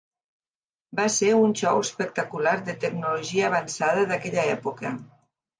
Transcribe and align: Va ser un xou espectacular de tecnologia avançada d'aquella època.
Va 0.99 1.05
ser 1.15 1.29
un 1.41 1.53
xou 1.59 1.83
espectacular 1.83 2.55
de 2.71 2.77
tecnologia 2.87 3.47
avançada 3.53 4.11
d'aquella 4.15 4.51
època. 4.59 4.97